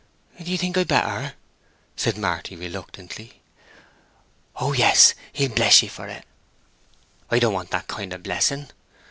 "Do 0.43 0.49
you 0.51 0.57
think 0.57 0.79
I'd 0.79 0.87
better?" 0.87 1.35
said 1.95 2.17
Marty, 2.17 2.55
reluctantly. 2.55 3.39
"Oh 4.55 4.73
yes, 4.73 5.13
he'll 5.31 5.49
bless 5.53 5.83
ye 5.83 5.89
for 5.89 6.07
it." 6.07 6.25
"I 7.29 7.37
don't 7.37 7.53
want 7.53 7.69
that 7.69 7.87
kind 7.87 8.11
of 8.11 8.23
blessing." 8.23 8.69